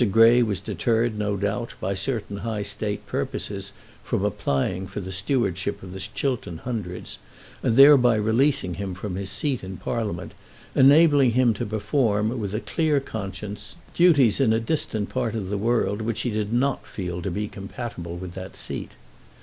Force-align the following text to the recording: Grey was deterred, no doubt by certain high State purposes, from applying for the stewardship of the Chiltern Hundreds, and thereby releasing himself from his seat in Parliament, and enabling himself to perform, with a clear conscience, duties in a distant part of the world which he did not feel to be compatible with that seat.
Grey 0.11 0.41
was 0.41 0.59
deterred, 0.59 1.15
no 1.19 1.37
doubt 1.37 1.75
by 1.79 1.93
certain 1.93 2.37
high 2.37 2.63
State 2.63 3.05
purposes, 3.05 3.71
from 4.03 4.25
applying 4.25 4.87
for 4.87 4.99
the 4.99 5.11
stewardship 5.11 5.83
of 5.83 5.93
the 5.93 5.99
Chiltern 5.99 6.57
Hundreds, 6.57 7.19
and 7.61 7.75
thereby 7.75 8.15
releasing 8.15 8.73
himself 8.73 8.97
from 8.97 9.15
his 9.15 9.29
seat 9.29 9.63
in 9.63 9.77
Parliament, 9.77 10.31
and 10.73 10.87
enabling 10.87 11.33
himself 11.33 11.57
to 11.69 11.75
perform, 11.75 12.39
with 12.39 12.55
a 12.55 12.59
clear 12.59 12.99
conscience, 12.99 13.75
duties 13.93 14.39
in 14.41 14.53
a 14.53 14.59
distant 14.59 15.07
part 15.09 15.35
of 15.35 15.49
the 15.49 15.55
world 15.59 16.01
which 16.01 16.21
he 16.21 16.31
did 16.31 16.51
not 16.51 16.87
feel 16.87 17.21
to 17.21 17.29
be 17.29 17.47
compatible 17.47 18.15
with 18.17 18.31
that 18.31 18.55
seat. 18.55 18.93